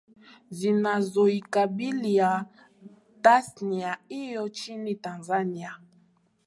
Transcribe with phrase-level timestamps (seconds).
[0.49, 2.45] zinazoikabilia
[3.21, 5.77] tasnia hiyo nchini Tanzania